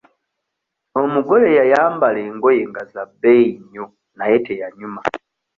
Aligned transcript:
Omugole 1.01 1.47
yayambala 1.59 2.19
engoye 2.29 2.61
nga 2.69 2.81
za 2.93 3.03
bbeeyi 3.09 3.49
nnyo 3.61 3.85
naye 4.17 4.37
teyanyuma. 4.45 5.01